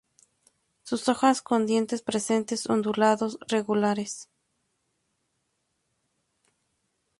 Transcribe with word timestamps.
Sus 0.81 1.07
hojas 1.09 1.43
con 1.43 1.67
dientes 1.67 2.01
presentes 2.01 2.67
ondulados 2.67 3.37
regulares. 3.47 4.29